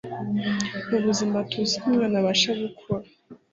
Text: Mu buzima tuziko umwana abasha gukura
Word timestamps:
Mu 0.89 0.97
buzima 1.05 1.37
tuziko 1.49 1.85
umwana 1.91 2.15
abasha 2.21 2.49
gukura 2.61 3.05